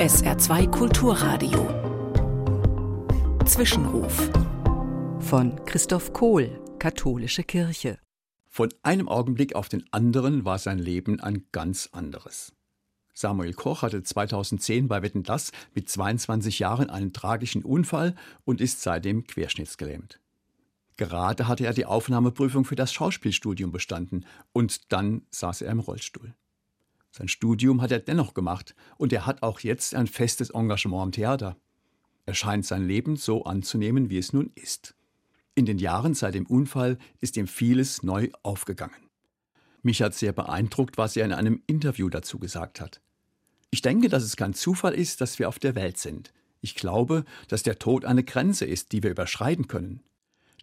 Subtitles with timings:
[0.00, 1.68] SR2 Kulturradio.
[3.44, 4.30] Zwischenruf.
[5.18, 7.98] Von Christoph Kohl, Katholische Kirche.
[8.48, 12.54] Von einem Augenblick auf den anderen war sein Leben ein ganz anderes.
[13.12, 18.14] Samuel Koch hatte 2010 bei Wetten Das mit 22 Jahren einen tragischen Unfall
[18.46, 20.18] und ist seitdem querschnittsgelähmt.
[20.96, 24.24] Gerade hatte er die Aufnahmeprüfung für das Schauspielstudium bestanden
[24.54, 26.34] und dann saß er im Rollstuhl.
[27.10, 31.12] Sein Studium hat er dennoch gemacht und er hat auch jetzt ein festes Engagement am
[31.12, 31.56] Theater.
[32.26, 34.94] Er scheint sein Leben so anzunehmen, wie es nun ist.
[35.54, 39.10] In den Jahren seit dem Unfall ist ihm vieles neu aufgegangen.
[39.82, 43.00] Mich hat sehr beeindruckt, was er in einem Interview dazu gesagt hat.
[43.70, 46.32] Ich denke, dass es kein Zufall ist, dass wir auf der Welt sind.
[46.60, 50.02] Ich glaube, dass der Tod eine Grenze ist, die wir überschreiten können.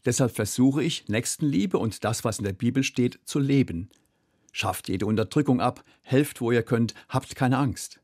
[0.06, 3.90] Deshalb versuche ich, Nächstenliebe und das, was in der Bibel steht, zu leben.
[4.58, 8.02] Schafft jede Unterdrückung ab, helft, wo ihr könnt, habt keine Angst.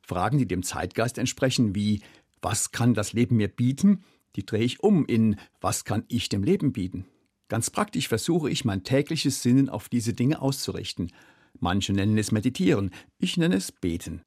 [0.00, 2.00] Fragen, die dem Zeitgeist entsprechen, wie
[2.40, 4.02] was kann das Leben mir bieten,
[4.34, 7.04] die drehe ich um in was kann ich dem Leben bieten.
[7.48, 11.12] Ganz praktisch versuche ich, mein tägliches Sinnen auf diese Dinge auszurichten.
[11.60, 14.22] Manche nennen es Meditieren, ich nenne es Beten.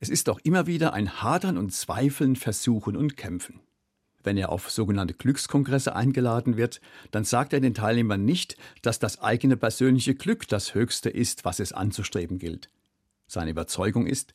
[0.00, 3.60] Es ist auch immer wieder ein Hadern und Zweifeln, Versuchen und Kämpfen.
[4.22, 9.20] Wenn er auf sogenannte Glückskongresse eingeladen wird, dann sagt er den Teilnehmern nicht, dass das
[9.20, 12.68] eigene persönliche Glück das Höchste ist, was es anzustreben gilt.
[13.26, 14.34] Seine Überzeugung ist,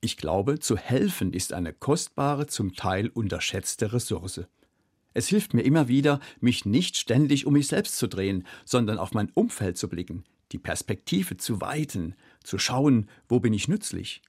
[0.00, 4.40] ich glaube, zu helfen ist eine kostbare, zum Teil unterschätzte Ressource.
[5.14, 9.12] Es hilft mir immer wieder, mich nicht ständig um mich selbst zu drehen, sondern auf
[9.12, 14.22] mein Umfeld zu blicken, die Perspektive zu weiten, zu schauen, wo bin ich nützlich.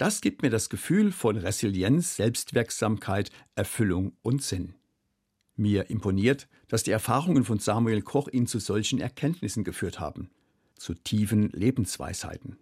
[0.00, 4.72] Das gibt mir das Gefühl von Resilienz, Selbstwirksamkeit, Erfüllung und Sinn.
[5.56, 10.30] Mir imponiert, dass die Erfahrungen von Samuel Koch ihn zu solchen Erkenntnissen geführt haben,
[10.74, 12.56] zu tiefen Lebensweisheiten.